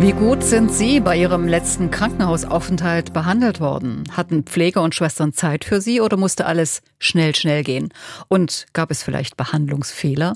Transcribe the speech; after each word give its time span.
Wie 0.00 0.12
gut 0.12 0.44
sind 0.44 0.72
Sie 0.72 1.00
bei 1.00 1.16
Ihrem 1.16 1.48
letzten 1.48 1.90
Krankenhausaufenthalt 1.90 3.12
behandelt 3.12 3.58
worden? 3.58 4.04
Hatten 4.16 4.44
Pfleger 4.44 4.80
und 4.82 4.94
Schwestern 4.94 5.32
Zeit 5.32 5.64
für 5.64 5.80
Sie 5.80 6.00
oder 6.00 6.16
musste 6.16 6.46
alles 6.46 6.82
schnell, 7.00 7.34
schnell 7.34 7.64
gehen? 7.64 7.92
Und 8.28 8.66
gab 8.74 8.92
es 8.92 9.02
vielleicht 9.02 9.36
Behandlungsfehler? 9.36 10.34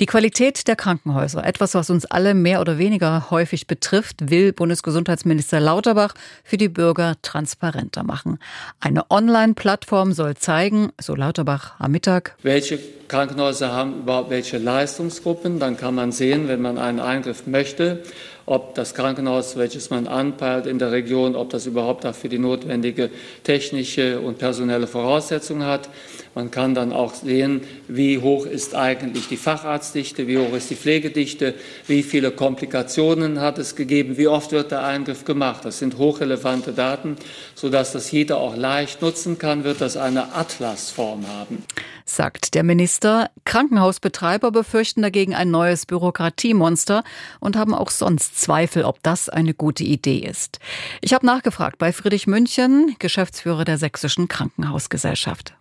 Die 0.00 0.06
Qualität 0.06 0.68
der 0.68 0.76
Krankenhäuser, 0.76 1.46
etwas, 1.46 1.74
was 1.74 1.88
uns 1.88 2.04
alle 2.04 2.34
mehr 2.34 2.60
oder 2.60 2.76
weniger 2.76 3.30
häufig 3.30 3.66
betrifft, 3.66 4.30
will 4.30 4.52
Bundesgesundheitsminister 4.52 5.60
Lauterbach 5.60 6.12
für 6.44 6.58
die 6.58 6.68
Bürger 6.68 7.16
transparenter 7.22 8.02
machen. 8.02 8.38
Eine 8.80 9.10
Online-Plattform 9.10 10.12
soll 10.12 10.36
zeigen, 10.36 10.92
so 11.00 11.14
Lauterbach 11.14 11.72
am 11.78 11.92
Mittag, 11.92 12.36
welche 12.42 12.78
Krankenhäuser 13.08 13.72
haben 13.72 14.02
überhaupt 14.02 14.30
welche 14.30 14.58
Leistungsgruppen. 14.58 15.58
Dann 15.58 15.78
kann 15.78 15.94
man 15.94 16.12
sehen, 16.12 16.48
wenn 16.48 16.60
man 16.60 16.78
einen 16.78 17.00
Eingriff 17.00 17.46
möchte, 17.46 18.02
ob 18.46 18.74
das 18.74 18.94
Krankenhaus, 18.94 19.56
welches 19.56 19.90
man 19.90 20.06
anpeilt 20.06 20.66
in 20.66 20.78
der 20.78 20.92
Region, 20.92 21.36
ob 21.36 21.50
das 21.50 21.66
überhaupt 21.66 22.04
dafür 22.04 22.30
die 22.30 22.38
notwendige 22.38 23.10
technische 23.44 24.20
und 24.20 24.38
personelle 24.38 24.86
Voraussetzung 24.86 25.64
hat. 25.64 25.88
Man 26.34 26.50
kann 26.50 26.74
dann 26.74 26.92
auch 26.92 27.14
sehen, 27.14 27.62
wie 27.88 28.18
hoch 28.18 28.46
ist 28.46 28.74
eigentlich 28.74 29.28
die 29.28 29.36
Facharztdichte, 29.36 30.28
wie 30.28 30.38
hoch 30.38 30.52
ist 30.52 30.70
die 30.70 30.76
Pflegedichte, 30.76 31.54
wie 31.86 32.02
viele 32.02 32.30
Komplikationen 32.30 33.40
hat 33.40 33.58
es 33.58 33.74
gegeben, 33.74 34.16
wie 34.16 34.28
oft 34.28 34.52
wird 34.52 34.70
der 34.70 34.84
Eingriff 34.84 35.24
gemacht. 35.24 35.64
Das 35.64 35.78
sind 35.78 35.98
hochrelevante 35.98 36.72
Daten, 36.72 37.16
sodass 37.54 37.92
das 37.92 38.10
jeder 38.12 38.38
auch 38.38 38.56
leicht 38.56 39.02
nutzen 39.02 39.38
kann, 39.38 39.64
wird 39.64 39.80
das 39.80 39.96
eine 39.96 40.34
Atlasform 40.34 41.26
haben 41.26 41.64
sagt 42.10 42.54
der 42.54 42.64
Minister. 42.64 43.30
Krankenhausbetreiber 43.44 44.50
befürchten 44.50 45.02
dagegen 45.02 45.34
ein 45.34 45.50
neues 45.50 45.86
Bürokratiemonster 45.86 47.04
und 47.38 47.56
haben 47.56 47.74
auch 47.74 47.90
sonst 47.90 48.29
Zweifel, 48.32 48.84
ob 48.84 49.02
das 49.02 49.28
eine 49.28 49.54
gute 49.54 49.84
Idee 49.84 50.18
ist. 50.18 50.58
Ich 51.00 51.12
habe 51.14 51.26
nachgefragt 51.26 51.78
bei 51.78 51.92
Friedrich 51.92 52.26
München, 52.26 52.96
Geschäftsführer 52.98 53.64
der 53.64 53.78
Sächsischen 53.78 54.28
Krankenhausgesellschaft. 54.28 55.54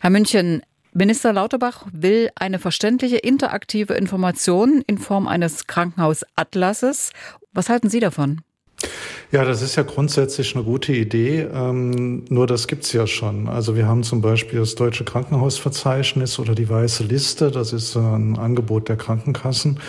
Herr 0.00 0.10
München, 0.10 0.62
Minister 0.92 1.32
Lauterbach 1.32 1.86
will 1.92 2.30
eine 2.34 2.58
verständliche 2.58 3.18
interaktive 3.18 3.94
Information 3.94 4.82
in 4.86 4.98
Form 4.98 5.28
eines 5.28 5.66
Krankenhausatlases. 5.66 7.12
Was 7.52 7.68
halten 7.68 7.90
Sie 7.90 8.00
davon? 8.00 8.40
Ja, 9.30 9.44
das 9.44 9.60
ist 9.60 9.76
ja 9.76 9.82
grundsätzlich 9.82 10.54
eine 10.54 10.64
gute 10.64 10.94
Idee, 10.94 11.46
ähm, 11.52 12.24
nur 12.30 12.46
das 12.46 12.66
gibt's 12.66 12.94
ja 12.94 13.06
schon. 13.06 13.46
Also 13.46 13.76
wir 13.76 13.86
haben 13.86 14.02
zum 14.02 14.22
Beispiel 14.22 14.60
das 14.60 14.74
Deutsche 14.74 15.04
Krankenhausverzeichnis 15.04 16.38
oder 16.38 16.54
die 16.54 16.70
Weiße 16.70 17.04
Liste, 17.04 17.50
das 17.50 17.74
ist 17.74 17.94
ein 17.94 18.38
Angebot 18.38 18.88
der 18.88 18.96
Krankenkassen, 18.96 19.80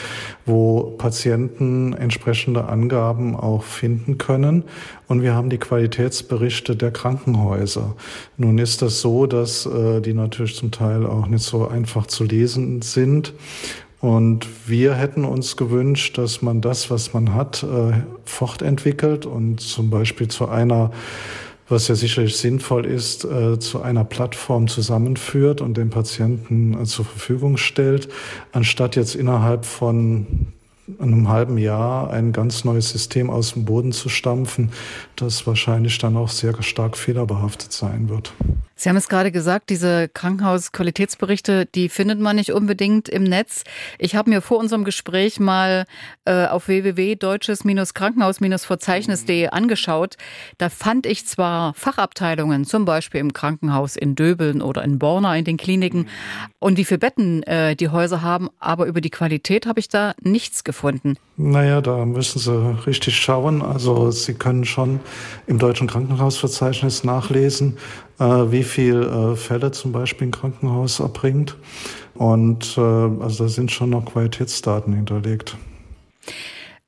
wo 0.46 0.96
Patienten 0.98 1.94
entsprechende 1.94 2.66
Angaben 2.66 3.38
auch 3.38 3.64
finden 3.64 4.18
können. 4.18 4.66
Und 5.08 5.22
wir 5.22 5.36
haben 5.36 5.50
die 5.50 5.58
Qualitätsberichte 5.58 6.76
der 6.76 6.92
Krankenhäuser. 6.92 7.96
Nun 8.36 8.58
ist 8.58 8.82
das 8.82 9.00
so, 9.00 9.26
dass 9.26 9.66
äh, 9.66 10.02
die 10.02 10.14
natürlich 10.14 10.58
zum 10.58 10.72
Teil 10.72 11.06
auch 11.06 11.28
nicht 11.28 11.46
so 11.46 11.66
einfach 11.66 12.08
zu 12.08 12.26
lesen 12.26 12.82
sind. 12.82 13.34
Und 14.00 14.48
wir 14.68 14.94
hätten 14.94 15.26
uns 15.26 15.58
gewünscht, 15.58 16.18
dass 16.18 16.42
man 16.42 16.62
das, 16.62 16.90
was 16.90 17.14
man 17.14 17.34
hat, 17.34 17.64
äh, 17.64 17.92
fortentwickelt 18.24 19.26
und 19.26 19.60
zum 19.60 19.90
Beispiel 19.90 20.30
zu 20.30 20.48
einer, 20.48 20.92
was 21.68 21.90
ja 21.90 21.96
sicherlich 21.96 22.38
sinnvoll 22.38 22.86
ist, 22.86 23.26
äh, 23.26 23.60
zu 23.60 23.82
einer 23.82 24.06
Plattform 24.06 24.70
zusammenführt 24.70 25.60
und 25.60 25.76
den 25.76 25.90
Patienten 25.90 26.80
äh, 26.80 26.86
zur 26.86 27.04
Verfügung 27.04 27.58
stellt, 27.58 28.08
anstatt 28.54 28.96
jetzt 28.96 29.16
innerhalb 29.16 29.66
von 29.66 30.48
einem 30.98 31.28
halben 31.28 31.58
Jahr 31.58 32.10
ein 32.10 32.32
ganz 32.32 32.64
neues 32.64 32.90
System 32.90 33.30
aus 33.30 33.54
dem 33.54 33.66
Boden 33.66 33.92
zu 33.92 34.08
stampfen, 34.10 34.72
das 35.18 35.46
wahrscheinlich 35.46 35.98
dann 35.98 36.18
auch 36.18 36.30
sehr 36.30 36.60
stark 36.64 36.98
fehlerbehaftet 36.98 37.74
sein 37.74 38.10
wird. 38.10 38.34
Sie 38.80 38.88
haben 38.88 38.96
es 38.96 39.10
gerade 39.10 39.34
gesagt, 39.34 39.70
diese 39.70 40.08
Krankenhausqualitätsberichte, 40.08 41.66
die 41.66 41.90
findet 41.90 42.22
man 42.22 42.38
nicht 42.38 42.54
unbedingt 42.54 43.10
im 43.10 43.24
Netz. 43.24 43.66
Ich 43.98 44.16
habe 44.16 44.30
mir 44.30 44.42
vor 44.42 44.58
unserem 44.58 44.86
Gespräch 44.86 45.38
mal 45.38 45.86
äh, 46.24 46.46
auf 46.46 46.70
www.deutsches-krankenhaus-verzeichnis.de 46.70 49.50
angeschaut. 49.50 50.16
Da 50.60 50.70
fand 50.70 51.08
ich 51.08 51.28
zwar 51.28 51.74
Fachabteilungen, 51.74 52.64
zum 52.64 52.86
Beispiel 52.86 53.20
im 53.20 53.34
Krankenhaus 53.34 53.98
in 53.98 54.16
Döbeln 54.16 54.62
oder 54.62 54.82
in 54.86 54.98
Borna 54.98 55.36
in 55.36 55.44
den 55.44 55.58
Kliniken 55.58 56.08
und 56.60 56.78
wie 56.78 56.86
viele 56.86 57.00
Betten 57.00 57.44
äh, 57.44 57.76
die 57.76 57.90
Häuser 57.90 58.22
haben, 58.22 58.48
aber 58.60 58.86
über 58.86 59.02
die 59.02 59.10
Qualität 59.10 59.66
habe 59.66 59.82
ich 59.82 59.90
da 59.90 60.14
nichts 60.22 60.64
gefunden. 60.64 61.18
Naja, 61.42 61.80
da 61.80 62.04
müssen 62.04 62.38
Sie 62.38 62.76
richtig 62.86 63.16
schauen. 63.16 63.62
Also 63.62 64.12
Sie 64.12 64.34
können 64.34 64.66
schon 64.66 65.00
im 65.48 65.58
Deutschen 65.58 65.88
Krankenhausverzeichnis 65.88 67.06
nachlesen, 67.06 67.78
äh, 68.20 68.26
wie 68.26 68.64
viel 68.64 69.04
äh, 69.04 69.38
Fälle 69.38 69.72
zum 69.72 69.94
Beispiel 69.94 70.28
ein 70.28 70.32
Krankenhaus 70.32 71.00
erbringt. 71.00 71.56
Und 72.16 72.78
äh, 72.78 72.82
also 72.82 73.46
da 73.46 73.50
sind 73.50 73.72
schon 73.72 73.92
noch 73.92 74.04
Qualitätsdaten 74.04 74.92
hinterlegt. 74.94 75.56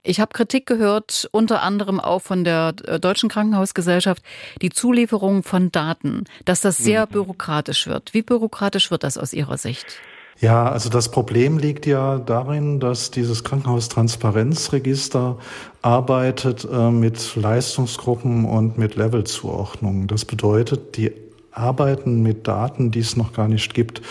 Ich 0.04 0.20
habe 0.20 0.34
Kritik 0.34 0.66
gehört, 0.66 1.30
unter 1.32 1.62
anderem 1.62 2.02
auch 2.02 2.22
von 2.22 2.44
der 2.44 2.74
Deutschen 2.74 3.30
Krankenhausgesellschaft, 3.30 4.22
die 4.62 4.70
Zulieferung 4.70 5.44
von 5.44 5.72
Daten, 5.72 6.26
dass 6.44 6.60
das 6.60 6.76
sehr 6.76 7.06
mhm. 7.06 7.12
bürokratisch 7.12 7.88
wird. 7.88 8.14
Wie 8.14 8.22
bürokratisch 8.22 8.92
wird 8.92 9.04
das 9.04 9.18
aus 9.18 9.32
Ihrer 9.32 9.58
Sicht? 9.58 10.02
Ja, 10.42 10.68
also 10.70 10.90
das 10.90 11.10
Problem 11.12 11.60
liegt 11.60 11.86
ja 11.86 12.18
darin, 12.18 12.80
dass 12.80 13.12
dieses 13.12 13.44
Krankenhaustransparenzregister 13.44 15.38
arbeitet 15.84 16.68
äh, 16.72 16.90
mit 16.90 17.36
Leistungsgruppen 17.36 18.46
und 18.46 18.76
mit 18.76 18.96
Levelzuordnungen. 18.96 20.08
Das 20.08 20.26
bedeutet, 20.26 20.98
die 20.98 21.12
arbeiten 21.52 22.24
mit 22.24 22.48
Daten, 22.48 22.90
die 22.90 23.02
es 23.02 23.16
noch 23.16 23.34
gar 23.34 23.48
nicht 23.48 23.76
gibt. 23.76 24.02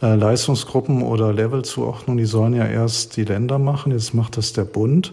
Äh, 0.00 0.14
Leistungsgruppen 0.14 1.02
oder 1.02 1.32
Levelzuordnung, 1.32 2.16
die 2.16 2.26
sollen 2.26 2.54
ja 2.54 2.66
erst 2.66 3.16
die 3.16 3.24
Länder 3.24 3.58
machen, 3.58 3.90
jetzt 3.90 4.14
macht 4.14 4.36
das 4.36 4.52
der 4.52 4.64
Bund. 4.64 5.12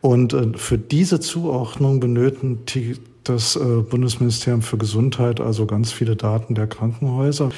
Und 0.00 0.32
äh, 0.32 0.58
für 0.58 0.78
diese 0.78 1.20
Zuordnung 1.20 2.00
benötigt 2.00 3.00
das 3.24 3.56
äh, 3.56 3.58
Bundesministerium 3.58 4.62
für 4.62 4.78
Gesundheit 4.78 5.40
also 5.40 5.66
ganz 5.66 5.92
viele 5.92 6.16
Daten 6.16 6.54
der 6.54 6.66
Krankenhäuser. 6.66 7.50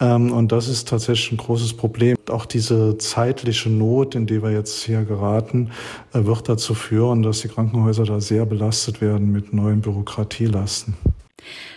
Ähm, 0.00 0.32
und 0.32 0.52
das 0.52 0.68
ist 0.68 0.88
tatsächlich 0.88 1.32
ein 1.32 1.38
großes 1.38 1.74
Problem. 1.74 2.16
Auch 2.30 2.46
diese 2.46 2.98
zeitliche 2.98 3.70
Not, 3.70 4.14
in 4.14 4.26
die 4.26 4.42
wir 4.42 4.50
jetzt 4.50 4.82
hier 4.82 5.04
geraten, 5.04 5.70
äh, 6.12 6.24
wird 6.24 6.48
dazu 6.48 6.74
führen, 6.74 7.22
dass 7.22 7.40
die 7.40 7.48
Krankenhäuser 7.48 8.04
da 8.04 8.20
sehr 8.20 8.46
belastet 8.46 9.00
werden 9.00 9.32
mit 9.32 9.52
neuen 9.52 9.80
Bürokratielasten. 9.80 10.94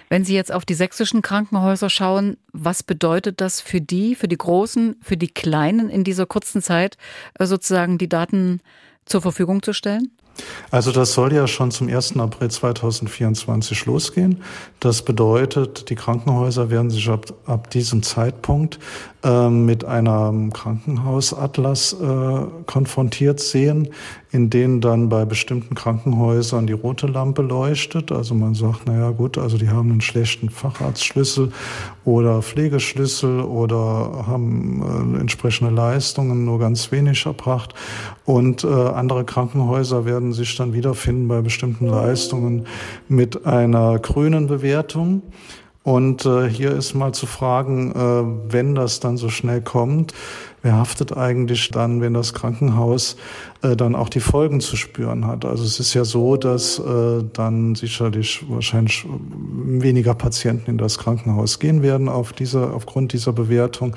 Wenn 0.09 0.25
Sie 0.25 0.33
jetzt 0.33 0.51
auf 0.51 0.65
die 0.65 0.73
sächsischen 0.73 1.21
Krankenhäuser 1.21 1.89
schauen, 1.89 2.37
was 2.51 2.81
bedeutet 2.81 3.41
das 3.41 3.61
für 3.61 3.79
die, 3.79 4.15
für 4.15 4.27
die 4.27 4.37
Großen, 4.37 4.95
für 5.01 5.17
die 5.17 5.27
Kleinen 5.27 5.89
in 5.89 6.03
dieser 6.03 6.25
kurzen 6.25 6.63
Zeit, 6.63 6.97
äh, 7.37 7.45
sozusagen 7.45 7.97
die 7.99 8.09
Daten 8.09 8.61
zur 9.05 9.21
Verfügung 9.21 9.61
zu 9.61 9.71
stellen? 9.73 10.11
Also 10.71 10.91
das 10.91 11.13
soll 11.13 11.33
ja 11.33 11.47
schon 11.47 11.71
zum 11.71 11.89
1. 11.89 12.17
April 12.17 12.49
2024 12.49 13.85
losgehen. 13.85 14.41
Das 14.79 15.01
bedeutet, 15.01 15.89
die 15.89 15.95
Krankenhäuser 15.95 16.69
werden 16.69 16.89
sich 16.89 17.09
ab, 17.09 17.33
ab 17.45 17.69
diesem 17.71 18.03
Zeitpunkt 18.03 18.79
äh, 19.23 19.49
mit 19.49 19.83
einem 19.83 20.53
Krankenhausatlas 20.53 21.93
äh, 21.93 22.45
konfrontiert 22.65 23.39
sehen, 23.39 23.89
in 24.31 24.51
denen 24.51 24.79
dann 24.79 25.09
bei 25.09 25.25
bestimmten 25.25 25.73
Krankenhäusern 25.73 26.67
die 26.67 26.73
rote 26.73 27.07
Lampe 27.07 27.41
leuchtet. 27.41 28.11
Also 28.11 28.35
man 28.35 28.53
sagt, 28.53 28.85
naja 28.85 29.09
gut, 29.09 29.39
also 29.39 29.57
die 29.57 29.69
haben 29.69 29.89
einen 29.89 30.01
schlechten 30.01 30.49
Facharztschlüssel 30.51 31.51
oder 32.05 32.43
Pflegeschlüssel 32.43 33.41
oder 33.41 34.25
haben 34.27 35.15
äh, 35.15 35.19
entsprechende 35.19 35.73
Leistungen 35.73 36.45
nur 36.45 36.59
ganz 36.59 36.91
wenig 36.91 37.25
erbracht. 37.25 37.73
Und 38.25 38.63
äh, 38.63 38.67
andere 38.67 39.25
Krankenhäuser 39.25 40.05
werden 40.05 40.31
sich 40.31 40.55
dann 40.55 40.73
wiederfinden 40.73 41.27
bei 41.27 41.41
bestimmten 41.41 41.87
Leistungen 41.87 42.67
mit 43.07 43.47
einer 43.47 43.97
grünen 43.97 44.45
Bewertung. 44.45 45.23
Und 45.81 46.25
äh, 46.27 46.47
hier 46.47 46.75
ist 46.75 46.93
mal 46.93 47.13
zu 47.13 47.25
fragen, 47.25 47.91
äh, 47.93 48.53
wenn 48.53 48.75
das 48.75 48.99
dann 48.99 49.17
so 49.17 49.29
schnell 49.29 49.61
kommt, 49.61 50.13
wer 50.61 50.77
haftet 50.77 51.15
eigentlich 51.15 51.69
dann, 51.71 52.01
wenn 52.01 52.13
das 52.13 52.33
Krankenhaus 52.33 53.15
äh, 53.61 53.75
dann 53.75 53.93
auch 53.93 54.07
die 54.07 54.21
Folgen 54.21 54.61
zu 54.61 54.77
spüren 54.77 55.27
hat. 55.27 55.43
Also 55.43 55.65
es 55.65 55.79
ist 55.79 55.93
ja 55.93 56.05
so, 56.05 56.37
dass 56.37 56.79
äh, 56.79 57.23
dann 57.33 57.75
sicherlich 57.75 58.45
wahrscheinlich 58.47 59.05
weniger 59.65 60.13
Patienten 60.13 60.71
in 60.71 60.77
das 60.77 60.97
Krankenhaus 60.97 61.59
gehen 61.59 61.81
werden 61.81 62.07
auf 62.07 62.31
dieser, 62.31 62.73
aufgrund 62.73 63.11
dieser 63.11 63.33
Bewertung, 63.33 63.95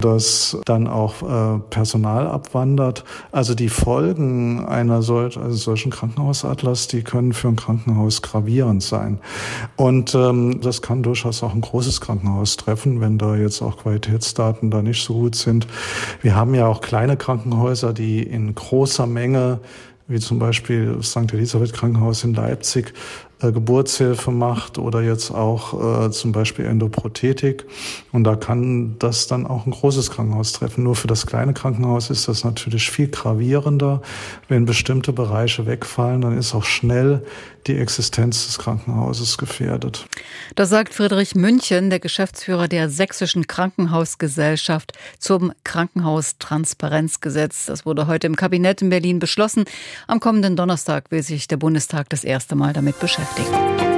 dass 0.00 0.56
dann 0.64 0.86
auch 0.86 1.22
äh, 1.22 1.60
Personal 1.70 2.26
abwandert. 2.26 3.04
Also 3.32 3.54
die 3.54 3.68
Folgen 3.68 4.64
einer 4.64 5.02
solch, 5.02 5.36
also 5.36 5.56
solchen 5.56 5.90
Krankenhausatlas, 5.90 6.88
die 6.88 7.02
können 7.02 7.34
für 7.34 7.48
ein 7.48 7.56
Krankenhaus 7.56 8.22
gravierend 8.22 8.82
sein. 8.82 9.18
Und 9.76 10.14
ähm, 10.14 10.60
das 10.62 10.80
kann 10.80 11.02
durchaus 11.02 11.42
auch 11.42 11.54
ein 11.54 11.60
großes 11.60 12.00
Krankenhaus 12.00 12.56
treffen, 12.56 13.02
wenn 13.02 13.18
da 13.18 13.36
jetzt 13.36 13.60
auch 13.60 13.76
Qualitätsdaten 13.76 14.70
da 14.70 14.80
nicht 14.80 15.04
so 15.04 15.12
gut 15.12 15.34
sind. 15.34 15.66
Wir 16.20 16.34
haben 16.34 16.54
ja 16.54 16.66
auch 16.66 16.80
kleine 16.80 17.16
Krankenhäuser, 17.16 17.92
die 17.92 18.22
in 18.22 18.54
großer 18.54 19.06
Menge, 19.06 19.60
wie 20.08 20.20
zum 20.20 20.38
Beispiel 20.38 20.94
das 20.96 21.10
St. 21.10 21.32
Elisabeth 21.32 21.72
Krankenhaus 21.72 22.24
in 22.24 22.34
Leipzig, 22.34 22.92
Geburtshilfe 23.50 24.30
macht 24.30 24.78
oder 24.78 25.02
jetzt 25.02 25.32
auch 25.32 26.06
äh, 26.06 26.10
zum 26.10 26.32
Beispiel 26.32 26.66
Endoprothetik. 26.66 27.64
Und 28.12 28.24
da 28.24 28.36
kann 28.36 28.96
das 28.98 29.26
dann 29.26 29.46
auch 29.46 29.66
ein 29.66 29.72
großes 29.72 30.10
Krankenhaus 30.10 30.52
treffen. 30.52 30.84
Nur 30.84 30.94
für 30.94 31.08
das 31.08 31.26
kleine 31.26 31.54
Krankenhaus 31.54 32.10
ist 32.10 32.28
das 32.28 32.44
natürlich 32.44 32.90
viel 32.90 33.08
gravierender. 33.08 34.02
Wenn 34.48 34.66
bestimmte 34.66 35.12
Bereiche 35.12 35.66
wegfallen, 35.66 36.20
dann 36.20 36.38
ist 36.38 36.54
auch 36.54 36.64
schnell 36.64 37.22
die 37.66 37.76
Existenz 37.76 38.46
des 38.46 38.58
Krankenhauses 38.58 39.38
gefährdet. 39.38 40.06
Das 40.54 40.68
sagt 40.68 40.94
Friedrich 40.94 41.34
München, 41.34 41.90
der 41.90 42.00
Geschäftsführer 42.00 42.68
der 42.68 42.90
Sächsischen 42.90 43.46
Krankenhausgesellschaft 43.46 44.92
zum 45.18 45.52
Krankenhaustransparenzgesetz. 45.64 47.66
Das 47.66 47.86
wurde 47.86 48.06
heute 48.06 48.26
im 48.26 48.36
Kabinett 48.36 48.82
in 48.82 48.90
Berlin 48.90 49.18
beschlossen. 49.18 49.64
Am 50.06 50.20
kommenden 50.20 50.56
Donnerstag 50.56 51.10
will 51.10 51.22
sich 51.22 51.48
der 51.48 51.56
Bundestag 51.56 52.08
das 52.10 52.24
erste 52.24 52.56
Mal 52.56 52.72
damit 52.72 52.98
beschäftigen. 53.00 53.31
Technik. 53.34 53.91